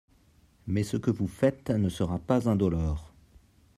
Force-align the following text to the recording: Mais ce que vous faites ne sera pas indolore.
Mais 0.65 0.81
ce 0.81 0.97
que 0.97 1.11
vous 1.11 1.27
faites 1.27 1.69
ne 1.69 1.87
sera 1.87 2.17
pas 2.17 2.49
indolore. 2.49 3.13